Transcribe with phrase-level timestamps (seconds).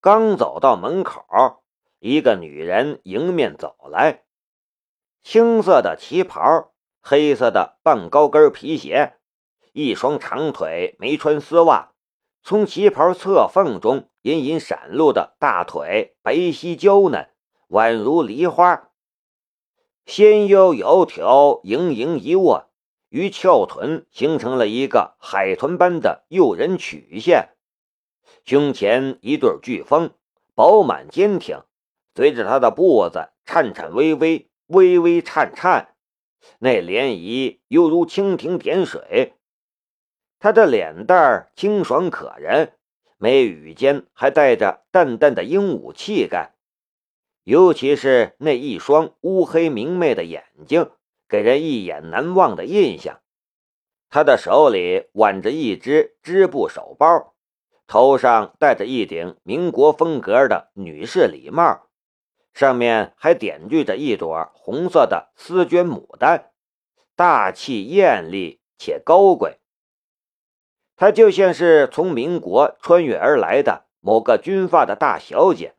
[0.00, 1.24] 刚走到门口，
[1.98, 4.22] 一个女人迎面走来，
[5.24, 9.14] 青色的旗袍，黑色的半高跟皮鞋，
[9.72, 11.94] 一双长腿没穿丝袜，
[12.44, 17.28] 从旗袍侧缝中隐隐闪露的大腿白皙娇嫩，
[17.68, 18.90] 宛如梨花，
[20.06, 22.70] 纤腰窈窕，盈盈一握，
[23.08, 27.48] 与翘臀形成了一个海豚般的诱人曲线。
[28.48, 30.10] 胸前一对巨峰，
[30.54, 31.64] 饱满坚挺，
[32.14, 35.94] 随着他的步子颤颤巍巍、微微颤颤，
[36.58, 39.34] 那涟漪犹如蜻蜓点水。
[40.38, 42.72] 他的脸蛋儿清爽可人，
[43.18, 46.54] 眉宇间还带着淡淡的英武气概，
[47.44, 50.88] 尤其是那一双乌黑明媚的眼睛，
[51.28, 53.20] 给人一眼难忘的印象。
[54.08, 57.34] 他的手里挽着一只织布手包。
[57.88, 61.86] 头上戴着一顶民国风格的女士礼帽，
[62.52, 66.50] 上面还点缀着一朵红色的丝绢牡丹，
[67.16, 69.58] 大气艳丽且高贵。
[70.96, 75.74] 她就像是从民国穿越而来的某个军阀的大小姐，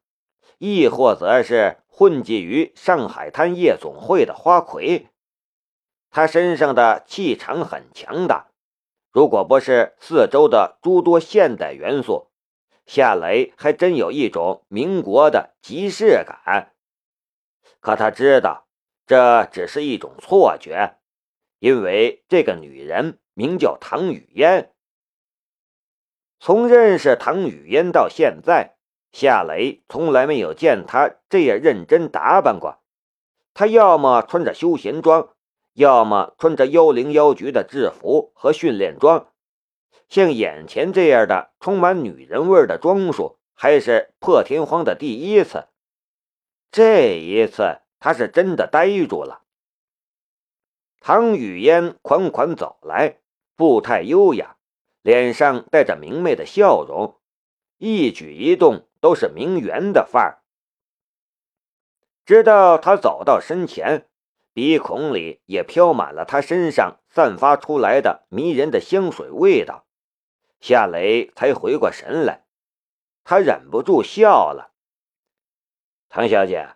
[0.58, 5.10] 亦或则是混迹于上海滩夜总会的花魁。
[6.10, 8.49] 她身上的气场很强大。
[9.12, 12.30] 如果不是四周的诸多现代元素，
[12.86, 16.74] 夏雷还真有一种民国的即视感。
[17.80, 18.68] 可他知道
[19.08, 20.98] 这只是一种错觉，
[21.58, 24.74] 因为这个女人名叫唐雨嫣。
[26.40, 28.78] 从认识唐雨嫣到现在，
[29.12, 32.80] 夏雷从来没有见她这样认真打扮过。
[33.54, 35.36] 她要么穿着休闲装。
[35.80, 39.32] 要么穿着幺零幺局的制服和训练装，
[40.10, 45.70] 像眼前这样的充满女人味的装束，还是破天荒的第一次。
[46.70, 49.44] 这一次，他是真的呆住了。
[51.00, 53.20] 唐雨嫣款款走来，
[53.56, 54.58] 步态优雅，
[55.02, 57.22] 脸上带着明媚的笑容，
[57.78, 60.44] 一举一动都是名媛的范儿。
[62.26, 64.09] 直到他走到身前。
[64.60, 69.88] 鼻孔里也飘满了他身上散发出来的迷人的香水味道，
[70.60, 72.44] 夏雷才回过神来，
[73.24, 74.74] 他忍不住笑了。
[76.10, 76.76] 唐小姐，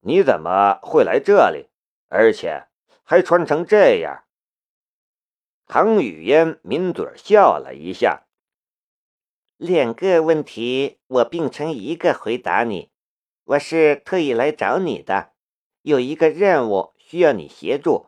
[0.00, 1.68] 你怎么会来这里，
[2.08, 2.66] 而且
[3.04, 4.24] 还穿成这样？
[5.68, 8.26] 唐雨嫣抿嘴笑了一下。
[9.58, 12.90] 两个问题我并成一个回答你，
[13.44, 15.30] 我是特意来找你的，
[15.82, 16.91] 有一个任务。
[17.12, 18.06] 需要你协助。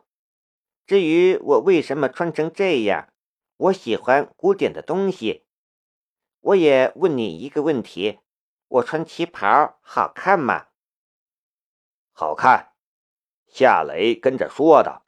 [0.87, 3.13] 至于我为什么穿成这样，
[3.55, 5.45] 我喜欢古典的东西。
[6.39, 8.17] 我也问你一个问题：
[8.67, 10.69] 我穿旗袍好看吗？
[12.13, 12.71] 好看。
[13.45, 15.05] 夏雷跟着说道：“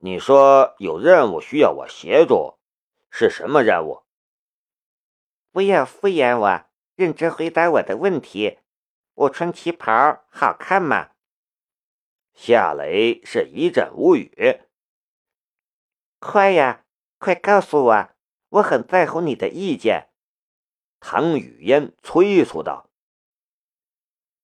[0.00, 2.54] 你说有任务需要我协助，
[3.10, 4.04] 是什么任务？”
[5.52, 6.64] 不要敷衍我，
[6.94, 8.58] 认真回答我的问题：
[9.12, 11.10] 我穿旗袍好看吗？
[12.34, 14.60] 夏雷是一阵无语。
[16.18, 16.84] 快呀，
[17.18, 18.08] 快告诉我，
[18.48, 20.10] 我很在乎你的意见。”
[21.00, 22.90] 唐雨嫣催促道。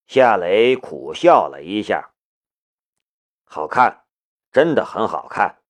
[0.06, 2.12] 夏雷苦笑了一下
[3.44, 4.04] ：“好看，
[4.52, 5.62] 真的很好看，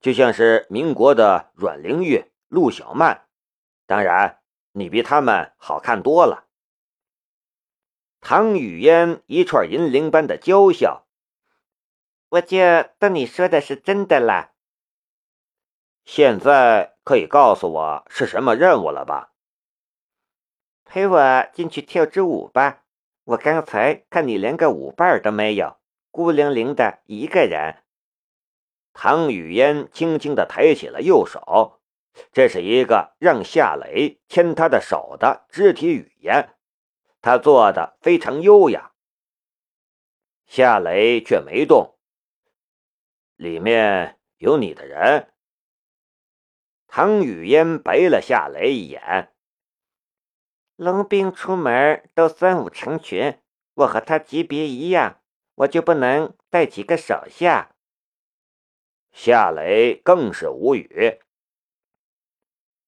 [0.00, 3.28] 就像是民国的阮玲玉、陆小曼。
[3.86, 4.40] 当然，
[4.72, 6.48] 你比他们好看多了。”
[8.20, 11.05] 唐雨嫣一串银铃般的娇笑。
[12.28, 12.58] 我就
[12.98, 14.52] 当你说的是真的了。
[16.04, 19.32] 现在可以告诉我是什么任务了吧？
[20.84, 22.84] 陪我进去跳支舞吧。
[23.24, 25.78] 我刚才看你连个舞伴都没有，
[26.12, 27.82] 孤零零的一个人。
[28.92, 31.80] 唐雨嫣轻轻的抬起了右手，
[32.32, 36.54] 这是一个让夏雷牵她的手的肢体语言，
[37.20, 38.92] 她做的非常优雅。
[40.46, 41.95] 夏雷却没动。
[43.36, 45.32] 里面有你的人。
[46.86, 49.32] 唐雨嫣白了夏雷一眼。
[50.76, 53.40] 龙兵出门都三五成群，
[53.74, 55.22] 我和他级别一样，
[55.54, 57.76] 我就不能带几个手下？
[59.12, 61.20] 夏雷更是无语。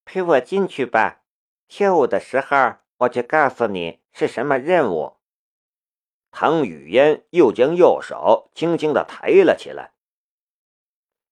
[0.05, 1.23] 陪我进去吧，
[1.67, 5.19] 跳舞的时候我就告诉你是什么任务。
[6.31, 9.95] 唐雨嫣又将右手轻轻的抬了起来。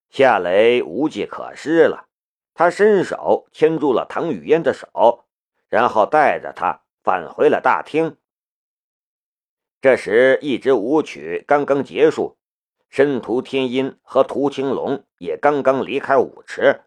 [0.08, 2.06] 夏雷无计可施了，
[2.55, 5.26] 他伸手牵住了唐雨嫣的手，
[5.69, 8.17] 然后带着她返回了大厅。
[9.81, 12.38] 这时，一支舞曲刚刚结束，
[12.88, 16.82] 申屠天音和屠青龙也刚刚离开舞池。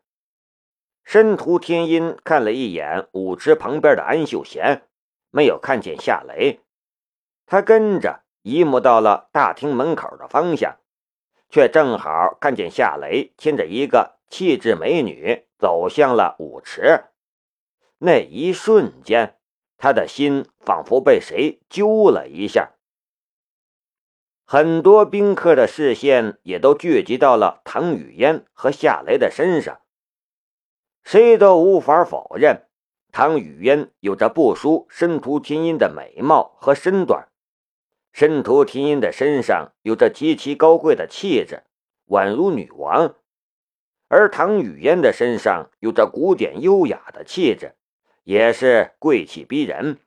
[1.04, 4.88] 申屠天音看了一眼舞池旁边的安秀贤，
[5.30, 6.60] 没有看见夏雷，
[7.46, 10.78] 他跟着移目到了大厅门口的方向，
[11.50, 17.06] 却正好看见夏雷牵着一个气质美女走向了舞池。
[17.98, 19.38] 那一瞬间，
[19.78, 22.72] 他的心仿佛被谁揪了一下。
[24.46, 29.82] 很多宾客的视线也都聚集到了唐雨嫣和夏雷的身上。
[31.04, 32.68] 谁都无法否认，
[33.12, 37.28] 唐雨嫣有着不输申屠天音的美貌和身段。
[38.12, 41.64] 申屠天音的身上有着极其高贵的气质，
[42.08, 43.16] 宛如女王；
[44.08, 47.76] 而唐雨嫣的身上有着古典优雅的气质，
[48.24, 50.00] 也是贵气逼人。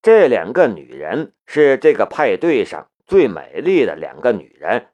[0.00, 2.88] 这两个女人是这个派对上。
[3.04, 4.88] 最美丽的两个女人，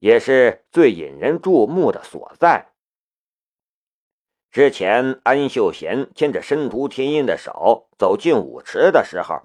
[0.00, 2.72] 也是最引人注目的所在。
[4.50, 9.42] 之前，安秀贤牵着申屠天音的手走进舞池的时候，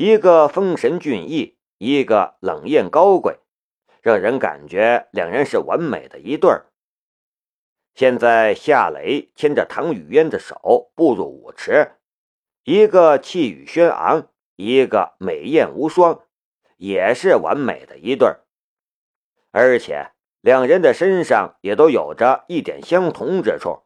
[0.00, 3.40] 一个风神俊逸，一个冷艳高贵，
[4.00, 6.66] 让人感觉两人是完美的一对儿。
[7.96, 11.96] 现在，夏雷牵着唐雨嫣的手步入舞池，
[12.62, 16.20] 一个气宇轩昂，一个美艳无双。
[16.76, 18.44] 也是完美的一对儿，
[19.50, 23.82] 而且两人的身上也都有着一点相同之处，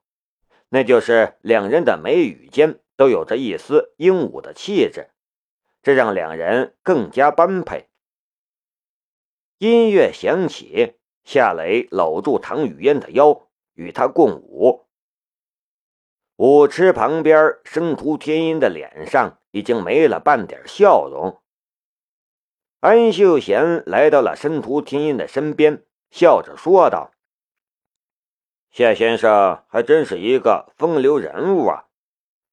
[0.68, 5.08] 那就是两人的眉宇间都有着一丝英武的气质，
[5.82, 7.88] 这让两人更加般配。
[9.58, 14.86] 音乐响起，夏雷搂住唐雨嫣的腰，与她共舞。
[16.36, 21.40] 舞池旁边，生徒天音的脸上已经没了半点笑容。
[22.80, 27.12] 安秀贤来到了申屠天音的身边，笑着说道
[28.72, 31.86] ：“夏先生还真是一个风流人物啊！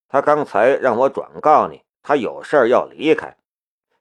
[0.07, 3.37] 他刚才让我转告你，他有事要离开，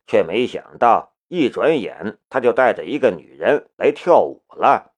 [0.06, 4.94] 却没想到一转眼他就带着一个女人来跳舞了。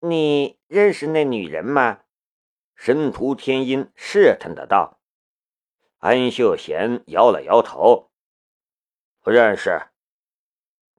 [0.00, 2.00] 你认识那女人吗？”
[2.76, 5.00] 申屠天音试探的道。
[5.96, 8.10] 安秀贤摇了摇头。
[9.22, 9.88] 不认识。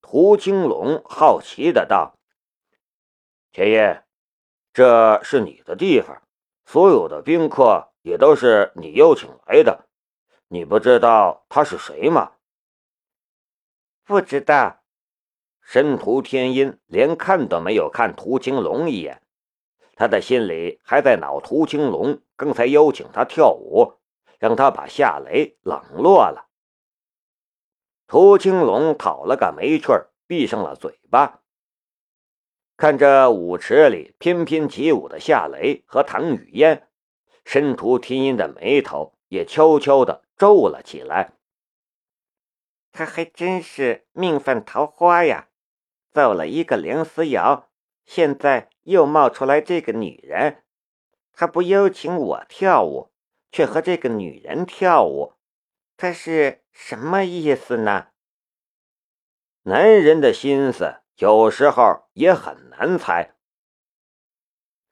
[0.01, 2.17] 涂青龙好奇的道
[3.53, 4.01] ：“田爷，
[4.73, 6.23] 这是你的地方，
[6.65, 9.88] 所有的宾客也都是你邀请来的，
[10.53, 12.33] 你不知道他是谁吗？”
[14.03, 14.81] 不知道。
[15.62, 19.21] 申屠天音连看都没有看涂青龙一眼，
[19.95, 23.94] 他的心里还在恼涂青龙刚才邀请他跳舞，
[24.39, 26.50] 让他把夏雷冷落了。
[28.07, 31.39] 涂青龙讨了个没趣儿，闭上了嘴巴。
[32.75, 36.89] 看着舞池里翩翩起舞的夏雷和唐雨嫣，
[37.45, 41.33] 申屠天音的眉头也悄悄地皱了起来。
[42.91, 45.49] 他还真是命犯桃花呀！
[46.11, 47.69] 造了一个梁思瑶，
[48.05, 50.63] 现在又冒出来这个女人。
[51.31, 53.11] 他不邀请我跳舞，
[53.51, 55.33] 却和这个女人跳舞，
[55.95, 56.63] 他是？
[56.71, 58.07] 什么意思呢？
[59.62, 63.36] 男人的心思有时候也很难猜。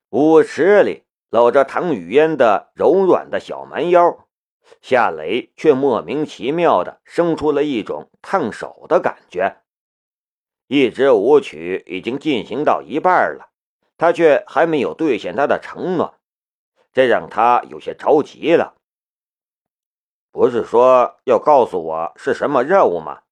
[0.09, 4.28] 舞池里搂着唐雨嫣的柔软的小蛮腰，
[4.81, 9.61] 夏雷却莫名其妙的生出了一种烫手的感觉。
[10.67, 13.51] 一支舞曲已经进行到一半了，
[13.97, 16.15] 他却还没有兑现他的承诺，
[16.93, 18.75] 这让他有些着急了。
[20.31, 23.23] 不是说要告诉我是什么任务吗？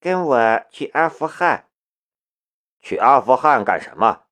[0.00, 1.68] 跟我去阿富汗。
[2.80, 4.22] 去阿富汗干什么？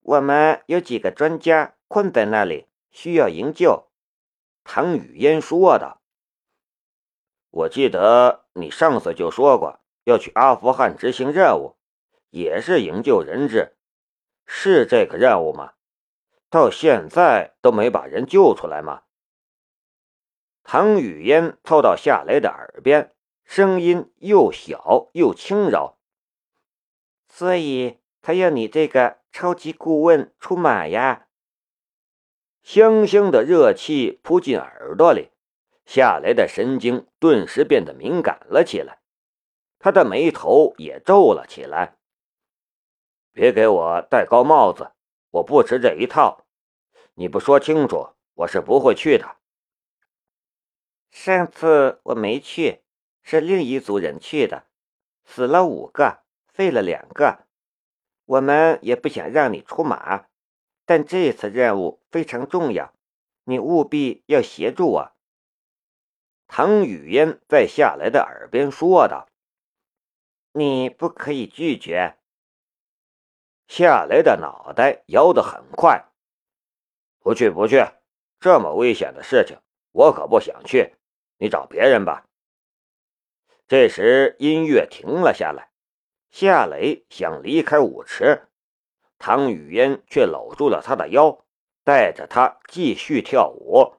[0.00, 3.90] 我们有几个专家困在那里，需要营救。
[4.64, 5.98] 唐雨嫣说的。
[7.50, 11.76] 我记得你上次就说过要去阿富汗执行任务，
[12.30, 13.76] 也是营救人质，
[14.46, 15.74] 是这个任务吗？
[16.48, 19.02] 到现在都没把人救出来吗？
[20.62, 23.14] 唐雨嫣凑到夏雷的耳边，
[23.44, 25.98] 声音又小又轻柔。
[27.28, 31.26] 所以他要你这个超级顾问出马呀！
[32.62, 35.30] 香香的热气扑进耳朵里，
[35.84, 39.00] 夏雷的神经顿时变得敏感了起来，
[39.78, 41.96] 他的眉头也皱了起来。
[43.32, 44.92] 别给我戴高帽子，
[45.30, 46.46] 我不吃这一套。
[47.14, 49.36] 你不说清楚，我是不会去的。
[51.10, 52.82] 上次我没去，
[53.22, 54.66] 是另一组人去的，
[55.24, 57.46] 死了五个，废了两个。
[58.24, 60.26] 我们也不想让你出马，
[60.84, 62.92] 但这次任务非常重要，
[63.44, 65.12] 你务必要协助我。”
[66.48, 69.28] 唐雨嫣在夏雷的耳边说道
[70.52, 72.18] ：“你不可以拒绝。”
[73.68, 76.04] 夏雷的脑袋摇得很快
[77.20, 77.84] ，“不去，不去，
[78.38, 79.58] 这么危险的事情，
[79.92, 80.94] 我可不想去。”
[81.38, 82.26] 你找别人吧。
[83.66, 85.70] 这时音乐停了下来，
[86.30, 88.46] 夏雷想离开舞池，
[89.24, 91.44] 唐雨嫣却搂住了他的腰，
[91.84, 93.94] 带着他继续跳舞。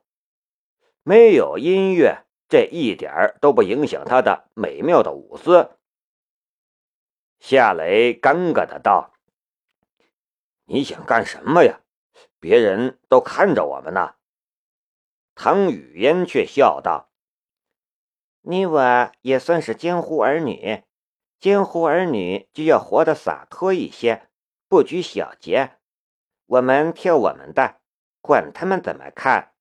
[1.02, 5.78] 没有音乐，这一点儿都不影响他的美妙的舞姿。
[7.40, 9.14] 夏雷尴尬的道
[10.68, 11.80] ：“你想干什么呀？
[12.42, 14.16] 别人都看着我们呢。”
[15.36, 17.10] 唐雨嫣却笑道。
[18.42, 20.84] 你我也算是江湖儿女，
[21.40, 24.28] 江湖儿女就要活得洒脱一些，
[24.74, 25.74] 不拘小节。
[26.48, 27.76] 我们跳我们的，
[28.22, 29.54] 管他们怎么看。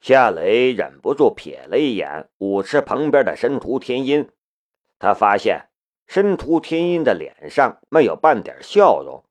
[0.00, 4.32] 夏雷忍不住瞥了一眼舞池旁边的申屠天音，
[4.98, 5.68] 他发现
[6.08, 9.22] 申屠天音的脸上没有半点笑容，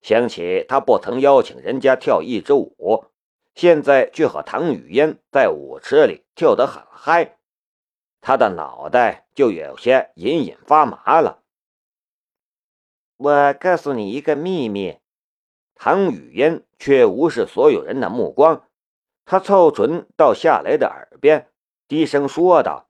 [0.00, 3.04] 想起他不曾邀请人家跳一支舞。
[3.54, 7.36] 现在却和唐雨嫣在舞池里跳得很嗨，
[8.22, 11.42] 他的脑袋就有些隐隐发麻了。
[13.18, 15.00] 我告诉你一个秘密，
[15.74, 18.70] 唐雨嫣却无视所有人的目光，
[19.24, 21.52] 她凑唇到夏雷的耳边，
[21.88, 22.88] 低声说道：“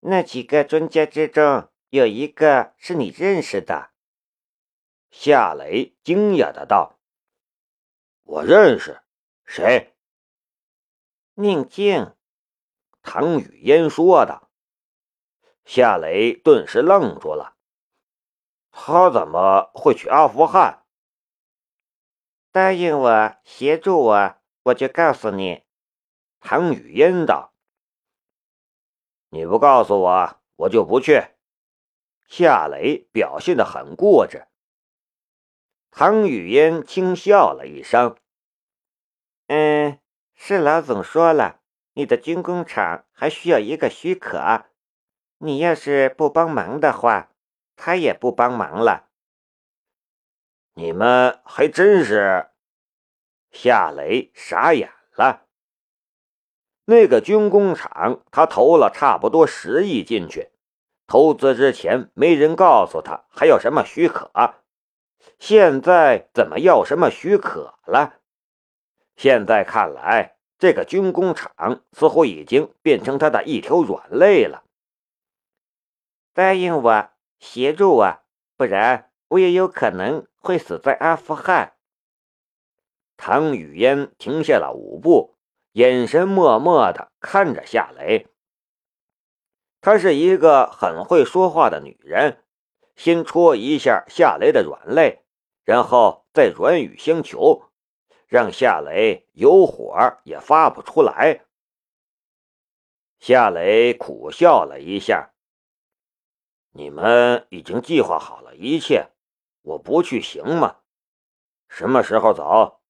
[0.00, 3.90] 那几个专家之中，有一个是你认识的。”
[5.08, 6.98] 夏雷惊讶的道
[8.24, 9.02] ：“我认识。”
[9.46, 9.94] 谁？
[11.34, 12.12] 宁静，
[13.02, 14.48] 唐雨嫣说的。
[15.64, 17.55] 夏雷顿时愣住了。
[18.78, 20.84] 他怎么会去阿富汗？
[22.52, 25.64] 答应我，协助我，我就告诉你。
[26.40, 27.54] 唐雨嫣道
[29.30, 31.28] ：“你不告诉我，我就不去。”
[32.28, 34.46] 夏雷表现的很固执。
[35.90, 38.14] 唐雨嫣轻笑了一声。
[39.46, 39.98] 嗯，
[40.34, 41.60] 是老总说了，
[41.94, 44.66] 你的军工厂还需要一个许可，
[45.38, 47.32] 你要是不帮忙的话，
[47.76, 49.08] 他也不帮忙了。
[50.74, 52.48] 你们还真是，
[53.50, 55.46] 夏雷傻眼了。
[56.84, 60.50] 那个军工厂，他投了差不多十亿进去，
[61.06, 64.30] 投资之前没人告诉他还要什么许可，
[65.38, 68.20] 现在怎么要什么许可了？
[69.16, 74.62] 现在看来，这个军工厂似乎已经变成他的一条软肋了。
[76.34, 78.18] 答应我，协助我，
[78.56, 81.76] 不然我也有可能会死在阿富汗。
[83.16, 85.36] 唐雨嫣停下了舞步，
[85.72, 88.26] 眼神默默的看着夏雷。
[89.80, 92.44] 她是一个很会说话的女人，
[92.96, 95.24] 先戳一下夏雷的软肋，
[95.64, 97.64] 然后再软语相求。
[98.28, 101.44] 让夏雷有火也发不出来。
[103.20, 105.30] 夏雷苦笑了一下
[106.76, 109.10] ：“你们已经计划好了一切，
[109.62, 110.80] 我不去行吗？
[111.68, 112.80] 什么时候走？”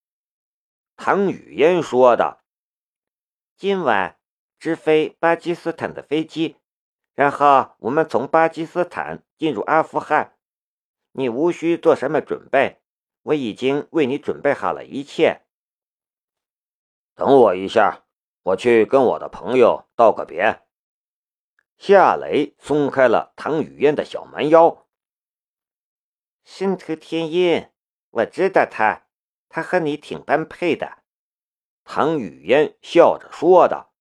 [0.96, 2.42] 唐雨嫣说的
[3.56, 4.18] ：“今晚
[4.58, 6.56] 直飞巴基斯坦的飞机，
[7.14, 10.36] 然后我们从巴基斯坦进入阿富汗。
[11.12, 12.82] 你无需做什么准备。”
[13.26, 15.42] 我已经为你准备好了一切。
[17.16, 18.04] 等我一下，
[18.44, 20.62] 我去跟我的朋友道个别。
[21.78, 24.86] 夏雷松开了唐雨嫣的小蛮腰。
[26.44, 27.68] 申屠天音，
[28.10, 29.08] 我知道他，
[29.48, 31.02] 他和你挺般配的。
[31.84, 33.92] 唐雨嫣笑着说道。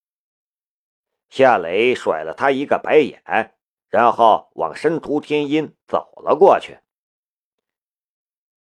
[1.29, 3.55] 夏雷甩了他一个白眼，
[3.89, 6.79] 然后往申屠天音走了过去。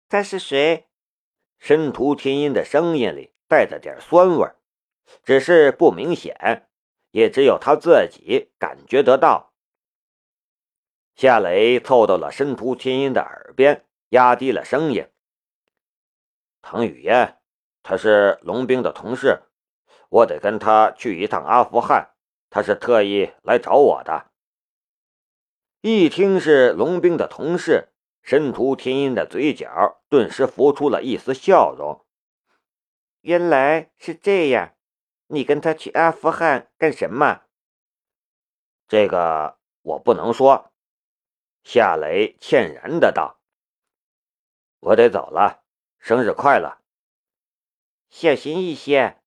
[0.08, 0.88] 他是谁？
[1.58, 4.50] 申屠天音的声音里带着点酸味，
[5.24, 6.69] 只是不明显，
[7.12, 9.54] 也只有他自己感觉得到。
[11.16, 15.08] 夏雷凑到了申屠天音的耳边，压低了声音
[16.62, 17.38] ：“唐雨嫣，
[17.84, 19.44] 他是龙兵的同事，
[20.10, 22.12] 我得跟他去一趟阿富汗，
[22.50, 24.32] 他是特意来找我的。”
[25.82, 27.90] 一听是龙兵的同事。
[28.22, 32.06] 申屠天音的嘴角顿时浮出了一丝笑容。
[33.22, 34.76] 原来是这样，
[35.32, 37.44] 你跟他去阿富汗干什么？
[38.88, 40.72] 这个我不能说。
[41.64, 43.40] 夏雷歉然的道
[44.80, 45.64] ：“我得走了，
[46.00, 46.82] 生日快乐，
[48.10, 49.22] 小心一些。”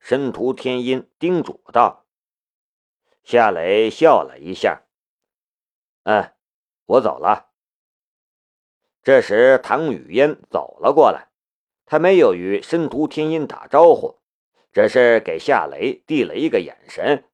[0.00, 2.06] 申屠天音叮嘱道。
[3.22, 4.82] 夏雷笑了一下
[6.02, 6.34] ：“嗯，
[6.86, 7.50] 我走了。”
[9.02, 11.28] 这时，唐雨嫣走了过来，
[11.84, 14.20] 他没有与申屠天音打招呼，
[14.76, 17.24] 只是给夏雷递了一个眼神，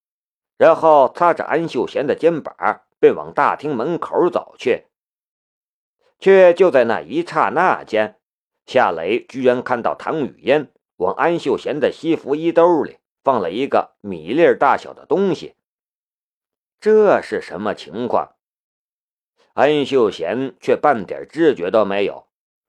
[0.57, 2.83] 然后擦着安秀贤的肩膀。
[3.01, 4.85] 便往大厅门口走去，
[6.21, 8.21] 却就在那一刹那间，
[8.65, 15.57] 夏雷居然看到唐雨嫣往安秀贤的西服衣兜里放了一个米粒大小的东西。
[16.79, 18.37] 这是什么情况？
[19.55, 22.29] 安秀贤却半点知觉都没有，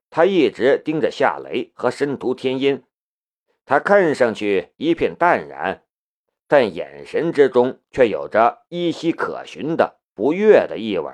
[0.10, 2.84] 他一直盯着夏雷和申屠天音，
[3.66, 5.84] 他看上去一片淡然，
[6.48, 10.00] 但眼神之中却有着依稀可寻的。
[10.16, 11.12] 不悦的意味。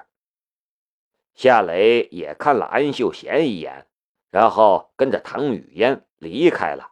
[1.34, 3.88] 夏雷也看了安秀贤一眼，
[4.30, 6.89] 然后跟着唐雨嫣离开了。